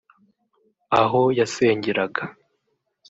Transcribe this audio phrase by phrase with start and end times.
[1.01, 2.23] Aho yasengeraga